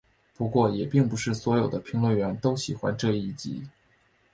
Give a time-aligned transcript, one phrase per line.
[0.33, 3.67] 不过也并不是所有的评论员都喜欢这一集。